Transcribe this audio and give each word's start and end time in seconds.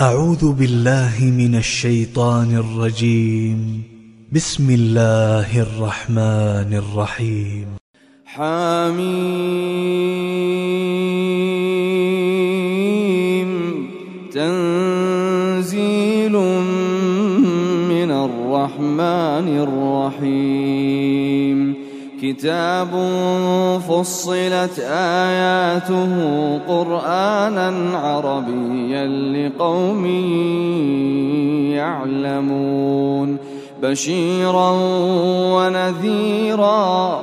أعوذ 0.00 0.52
بالله 0.52 1.12
من 1.20 1.54
الشيطان 1.54 2.56
الرجيم. 2.56 3.82
بسم 4.32 4.70
الله 4.70 5.62
الرحمن 5.62 6.72
الرحيم. 6.72 7.66
حميم. 8.26 9.10
تنزيل 14.32 16.32
من 17.88 18.10
الرحمن 18.10 19.58
الرحيم. 19.58 20.99
كتاب 22.22 22.88
فصلت 23.88 24.78
آياته 24.90 26.12
قرآنا 26.68 27.98
عربيا 27.98 29.06
لقوم 29.06 30.06
يعلمون 31.74 33.36
بشيرا 33.82 34.70
ونذيرا 35.54 37.22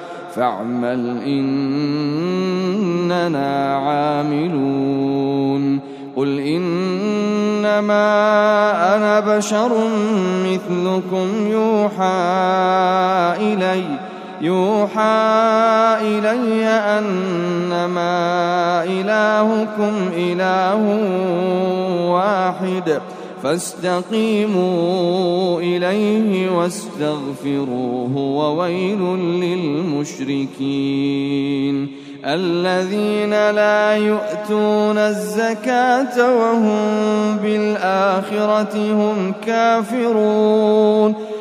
فاعمل 0.35 1.21
إننا 1.25 2.25
عاملون. 3.75 5.79
قل 6.15 6.39
إنما 6.39 8.01
أنا 8.95 9.19
بشر 9.19 9.71
مثلكم 10.45 11.47
يوحى 11.47 12.03
إلي 13.39 13.83
يوحى 14.41 15.31
إلي 16.01 16.67
أنما 16.67 18.13
إلهكم 18.83 19.93
إله 20.13 20.81
واحد. 22.11 23.01
فاستقيموا 23.43 24.81
إليه 25.61 26.49
واستغفروه 26.49 28.17
وويل 28.17 28.99
للمشركين. 30.39 31.87
الذين 32.25 33.29
لا 33.29 33.97
يؤتون 33.97 34.97
الزكاة 34.97 36.37
وهم 36.37 37.37
بالآخرة 37.37 38.75
هم 38.93 39.33
كافرون. 39.45 41.15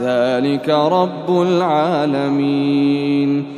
ذلك 0.00 0.68
رب 0.68 1.42
العالمين. 1.42 3.57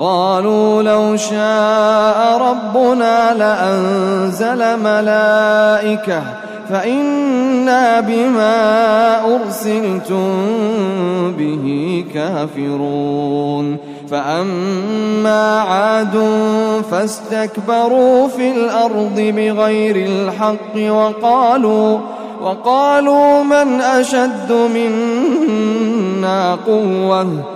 قالوا 0.00 0.82
لو 0.82 1.16
شاء 1.16 2.40
ربنا 2.40 3.34
لأنزل 3.34 4.80
ملائكة 4.80 6.22
فإنا 6.68 8.00
بما 8.00 8.54
أرسلتم 9.34 10.32
به 11.38 12.04
كافرون. 12.14 13.76
فأما 14.10 15.60
عاد 15.60 16.30
فاستكبروا 16.90 18.28
في 18.28 18.50
الأرض 18.50 19.14
بغير 19.16 19.96
الحق 19.96 20.76
وقالوا 20.76 21.98
وقالوا 22.42 23.42
من 23.42 23.80
أشد 23.80 24.52
منا 24.52 26.54
قوة؟ 26.66 27.55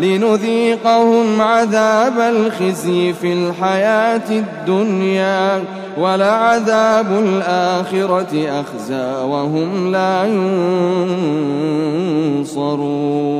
لنذيقهم 0.00 1.40
عذاب 1.40 2.20
الخزي 2.20 3.12
في 3.12 3.32
الحياة 3.32 4.30
الدنيا 4.30 5.64
ولعذاب 5.98 7.06
الآخرة 7.12 8.60
أخزى 8.60 9.24
وهم 9.24 9.92
لا 9.92 10.24
ينصرون. 12.34 13.30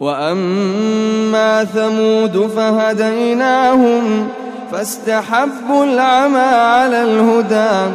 وأما 0.00 1.64
ثمود 1.64 2.50
فهديناهم 2.56 4.28
فاستحبوا 4.72 5.84
العمى 5.84 6.38
على 6.38 7.02
الهدى 7.02 7.94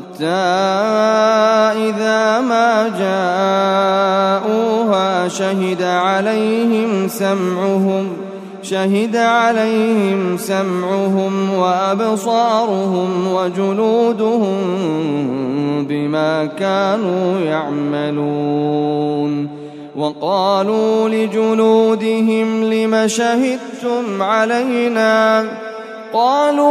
حتى 0.00 0.26
إذا 1.88 2.40
ما 2.40 2.88
جاءوها 4.48 5.28
شهد 5.28 5.82
عليهم 5.82 7.08
سمعهم 7.08 8.08
شهد 8.62 9.16
عليهم 9.16 10.36
سمعهم 10.36 11.54
وأبصارهم 11.54 13.34
وجلودهم 13.34 14.56
بما 15.88 16.46
كانوا 16.46 17.40
يعملون. 17.40 18.80
وقالوا 19.96 21.08
لجلودهم 21.08 22.64
لم 22.64 23.08
شهدتم 23.08 24.22
علينا؟ 24.22 25.44
قالوا 26.12 26.70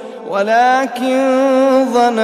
ولكن 0.31 1.19
ظننتم 1.93 2.21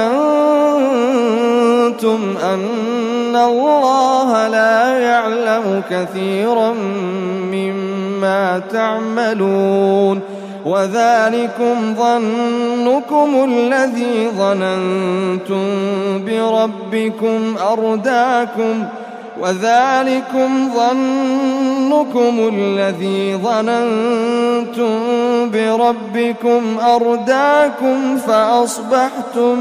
أن 2.44 3.36
الله 3.36 4.48
لا 4.48 4.98
يعلم 4.98 5.82
كثيرا 5.90 6.72
مما 7.52 8.62
تعملون 8.72 10.20
وذلكم 10.64 11.94
ظنكم 11.98 13.44
الذي 13.48 14.28
ظننتم 14.38 15.64
بربكم 16.26 17.54
أرداكم 17.70 18.84
وذلكم 19.40 20.70
ظنكم 20.74 22.50
الذي 22.54 23.34
ظننتم 23.36 24.90
بربكم 25.50 26.62
أرداكم 26.80 28.16
فأصبحتم 28.16 29.58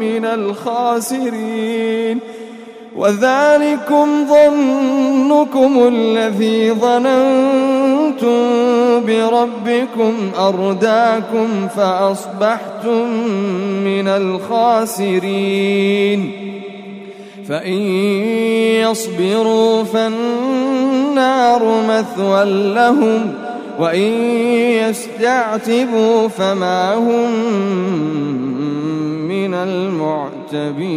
من 0.00 0.24
الخاسرين 0.24 2.20
وذلكم 2.96 4.26
ظنكم 4.28 5.88
الذي 5.88 6.72
ظننتم 6.72 8.36
بربكم 9.06 10.30
أرداكم 10.38 11.68
فأصبحتم 11.76 13.08
من 13.84 14.08
الخاسرين 14.08 15.66
فإن 17.48 17.82
يصبروا 18.82 19.84
فالنار 19.84 21.62
مثوى 21.88 22.44
لهم 22.74 23.34
وإن 23.78 24.12
يستعتبوا 24.88 26.28
فما 26.28 26.94
هم 26.94 27.30
من 29.28 29.54
المعتبين. 29.54 30.96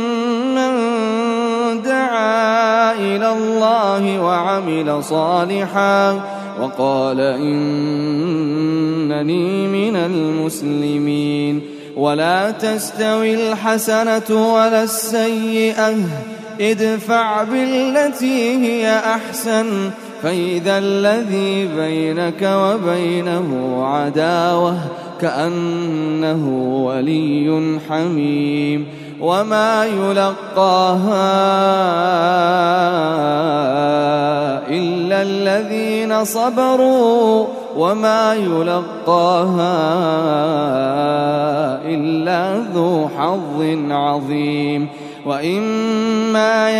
دعا 2.11 2.93
إلى 2.93 3.31
الله 3.31 4.21
وعمل 4.21 5.03
صالحا 5.03 6.21
وقال 6.61 7.19
إنني 7.39 8.27
من 9.67 9.95
المسلمين. 9.95 11.61
ولا 11.97 12.51
تستوي 12.51 13.51
الحسنة 13.51 14.53
ولا 14.53 14.83
السيئة 14.83 15.95
ادفع 16.61 17.43
بالتي 17.43 18.57
هي 18.65 18.99
أحسن 18.99 19.89
فإذا 20.23 20.77
الذي 20.77 21.67
بينك 21.77 22.41
وبينه 22.43 23.77
عداوة 23.85 24.77
كأنه 25.21 26.47
ولي 26.85 27.79
حميم. 27.89 29.00
وما 29.21 29.85
يلقاها 29.85 31.31
إلا 34.67 35.21
الذين 35.21 36.25
صبروا 36.25 37.47
وما 37.77 38.33
يلقاها 38.33 39.77
إلا 41.85 42.63
ذو 42.73 43.09
حظ 43.17 43.61
عظيم. 43.91 44.87
وإما 45.25 46.71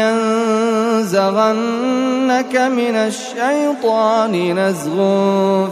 ينزغنك 1.02 2.56
من 2.56 2.96
الشيطان 2.96 4.60
نزغ 4.60 4.98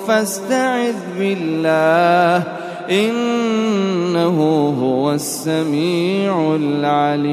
فاستعذ 0.07 0.95
بالله 1.19 2.43
إنه 2.89 4.69
هو 4.81 5.11
السميع 5.11 6.55
العليم. 6.55 7.29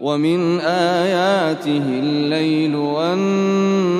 ومن 0.00 0.60
آياته 0.60 1.82
الليل 1.88 2.76
والنهار. 2.76 3.92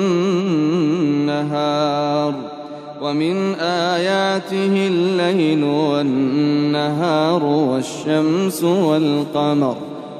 ومن 3.01 3.55
آياته 3.55 4.87
الليل 4.87 5.63
والنهار 5.63 7.43
والشمس 7.43 8.63
والقمر. 8.63 9.75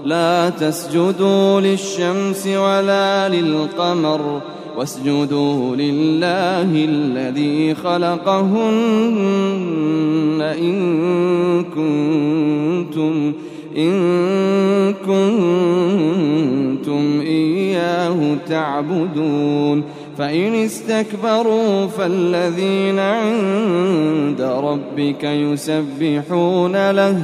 لا 0.06 0.50
تسجدوا 0.50 1.62
للشمس 1.62 2.48
ولا 2.48 3.30
للقمر. 3.30 4.42
واسجدوا 4.78 5.76
لله 5.76 6.70
الذي 6.74 7.76
خلقهن 7.76 9.34
إن 10.42 11.64
كنتم 11.64 13.34
إن 13.78 14.94
كنتم 14.94 17.22
إياه 17.22 18.38
تعبدون. 18.48 19.84
فإن 20.18 20.56
استكبروا 20.56 21.88
فالذين 21.88 23.00
عند 23.00 24.42
ربك 24.42 25.24
يسبحون 25.24 26.92
له 26.92 27.24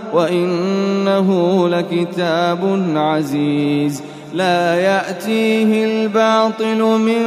وإنه 0.13 1.69
لكتاب 1.69 2.83
عزيز. 2.95 4.03
لا 4.33 4.75
يأتيه 4.75 5.85
الباطل 5.85 6.83
من 6.83 7.23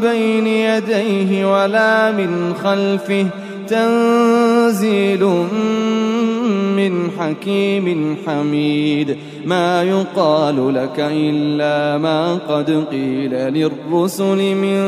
بين 0.00 0.46
يديه 0.46 1.62
ولا 1.62 2.12
من 2.12 2.54
خلفه. 2.64 3.26
تنزيل 3.68 5.24
من 6.76 7.10
حكيم 7.18 8.16
حميد. 8.26 9.16
ما 9.46 9.82
يقال 9.82 10.74
لك 10.74 10.94
إلا 10.98 11.98
ما 11.98 12.34
قد 12.34 12.84
قيل 12.90 13.30
للرسل 13.30 14.54
من 14.54 14.84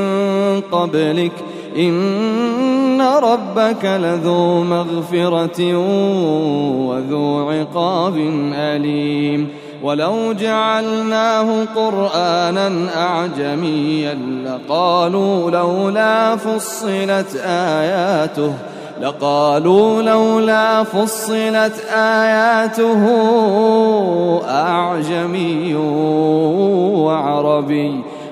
قبلك. 0.73 1.32
إن 1.78 2.75
ربك 3.00 3.85
لذو 3.85 4.65
مغفرة 4.65 5.76
وذو 6.88 7.50
عقاب 7.50 8.17
أليم 8.55 9.49
ولو 9.83 10.33
جعلناه 10.33 11.65
قرآنا 11.76 12.73
أعجميا 12.97 14.19
لقالوا 14.45 15.50
لولا 15.50 16.37
فصلت 16.37 17.37
آياته 17.47 18.53
لقالوا 19.00 20.03
لولا 20.03 20.83
فصلت 20.83 21.85
آياته 21.95 23.07
أعجمي 24.49 25.75
وعربي 27.05 28.03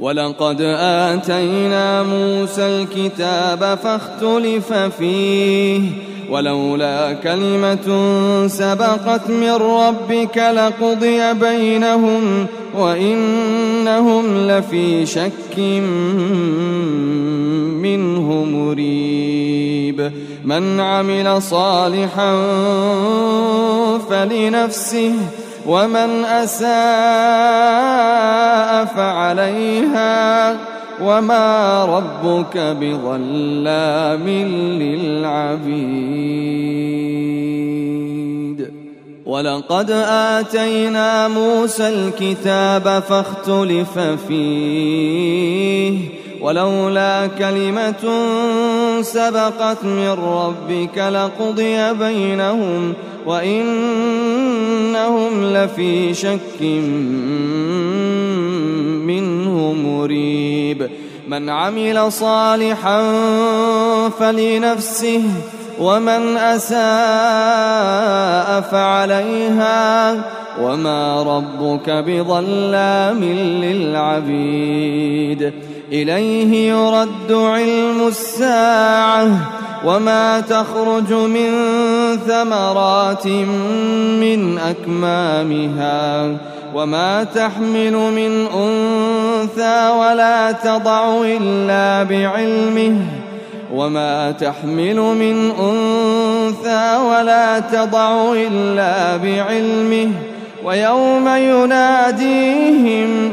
ولقد 0.00 0.60
آتينا 0.80 2.02
موسى 2.02 2.62
الكتاب 2.62 3.78
فاختلف 3.82 4.72
فيه 4.72 5.80
ولولا 6.30 7.12
كلمة 7.12 7.86
سبقت 8.46 9.30
من 9.30 9.50
ربك 9.50 10.36
لقضي 10.38 11.34
بينهم 11.34 12.46
وإنهم 12.78 14.38
لفي 14.48 15.06
شك 15.06 15.58
منه 17.82 18.44
مريب 18.44 20.12
من 20.44 20.80
عمل 20.80 21.42
صالحا 21.42 22.32
فلنفسه 24.10 25.12
ومن 25.70 26.24
أساء 26.24 26.70
فعليها 28.84 30.56
وما 31.02 31.84
ربك 31.84 32.58
بظلام 32.58 34.28
للعبيد. 34.82 36.30
ولقد 39.26 39.90
آتينا 40.10 41.28
موسى 41.28 41.88
الكتاب 41.88 43.02
فاختلف 43.08 43.98
فيه 44.28 45.98
ولولا 46.40 47.26
كلمة 47.26 48.04
سبقت 49.02 49.84
من 49.84 50.10
ربك 50.10 50.98
لقضي 50.98 51.92
بينهم 51.92 52.94
وإنهم 53.26 55.44
لفي 55.44 56.14
شك 56.14 56.62
منه 59.06 59.72
مريب. 59.72 60.90
من 61.28 61.50
عمل 61.50 62.12
صالحا 62.12 63.02
فلنفسه 64.08 65.22
ومن 65.80 66.36
أساء 66.36 66.80
فعليها 68.60 70.14
وما 70.62 71.22
ربك 71.22 71.90
بظلام 71.90 73.24
للعبيد. 73.64 75.52
إليه 75.92 76.70
يرد 76.70 77.32
علم 77.32 78.06
الساعة 78.08 79.28
وما 79.84 80.40
تخرج 80.40 81.12
من 81.12 81.50
ثمرات 82.28 83.26
من 83.26 84.58
أكمامها 84.58 86.36
وما 86.74 87.24
تحمل 87.24 87.92
من 87.92 88.46
أنثى 88.46 89.90
ولا 89.90 90.52
تضع 90.52 91.22
إلا 91.24 92.02
بعلمه 92.02 92.96
وما 93.74 94.30
تحمل 94.30 94.96
من 94.96 95.50
أنثى 95.50 96.96
ولا 96.96 97.58
تضع 97.58 98.32
إلا 98.32 99.16
بعلمه 99.16 100.10
ويوم 100.64 101.28
يناديهم 101.28 103.32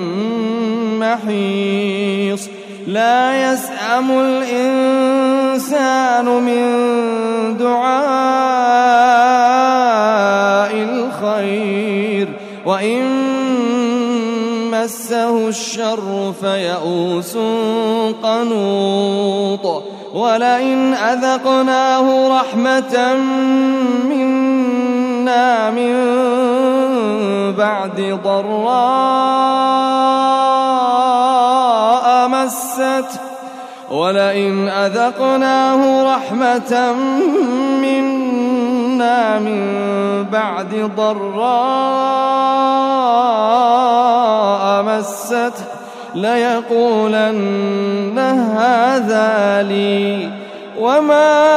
محيص 1.01 2.49
لا 2.87 3.53
يسأم 3.53 4.19
الإنسان 4.19 6.25
من 6.25 6.61
دعاء 7.57 7.91
الخير. 10.73 12.27
وإن 12.65 13.01
مسه 14.71 15.47
الشر 15.47 16.33
فيئوس 16.41 17.37
قنوط. 18.23 19.83
ولئن 20.13 20.93
أذقناه 20.93 22.39
رحمة 22.39 23.15
منا 24.09 25.69
من 25.69 25.93
بعد 27.57 28.19
ضراء 28.23 29.71
مسته 32.51 33.19
ولئن 33.91 34.69
أذقناه 34.69 36.13
رحمة 36.15 36.93
منا 37.81 39.39
من 39.39 39.61
بعد 40.31 40.91
ضراء 40.97 41.21
مسته 44.83 45.65
ليقولن 46.15 47.39
هذا 48.57 49.63
لي 49.63 50.29
وما 50.79 51.51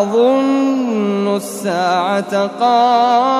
أظن 0.00 1.36
الساعة 1.36 2.46
قائمة 2.60 3.32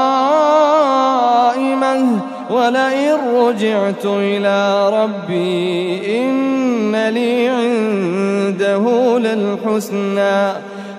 ولئن 2.52 3.16
رجعت 3.34 4.04
إلى 4.04 4.88
ربي 5.02 6.20
إن 6.20 7.08
لي 7.08 7.48
عنده 7.48 9.18
للحسنى 9.18 10.52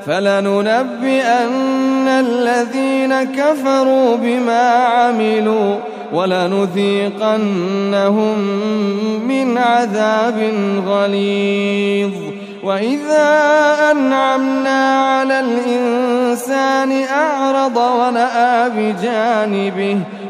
فلننبئن 0.06 2.08
الذين 2.08 3.24
كفروا 3.24 4.16
بما 4.16 4.70
عملوا 4.70 5.76
ولنذيقنهم 6.14 7.40
من 9.28 9.58
عذاب 9.58 10.54
غليظ. 10.88 12.12
وإذا 12.64 13.30
أنعمنا 13.92 15.06
على 15.06 15.40
الإنسان 15.40 17.04
أعرض 17.04 17.78
ونأى 17.78 18.70
بجانبه 18.70 19.98